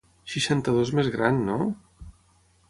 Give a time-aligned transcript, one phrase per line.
[0.35, 1.59] Seixanta-dos més gran, no?